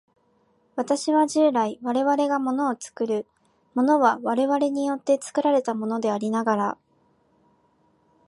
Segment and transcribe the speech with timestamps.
[0.75, 3.27] 私は従来、我々が物を作る、
[3.75, 6.77] 物は我々によって作られたものでありながら、